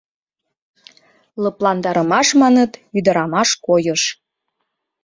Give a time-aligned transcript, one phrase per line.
[1.43, 4.03] Лыпландарымаш, маныт, ӱдырамаш койыш.